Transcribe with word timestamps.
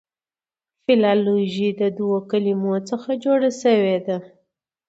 فلالوژي 0.85 1.69
د 1.79 1.81
دوو 1.97 2.17
کلمو 2.31 2.75
څخه 2.89 3.09
جوړه 3.23 3.49
سوې 3.61 3.97
ده. 4.05 4.17